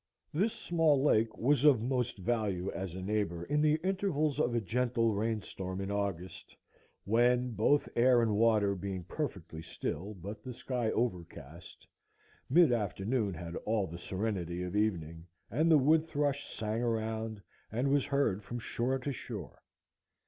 [0.33, 4.59] This small lake was of most value as a neighbor in the intervals of a
[4.59, 6.55] gentle rain storm in August,
[7.05, 11.85] when, both air and water being perfectly still, but the sky overcast,
[12.49, 17.39] mid afternoon had all the serenity of evening, and the wood thrush sang around,
[17.71, 19.61] and was heard from shore to shore.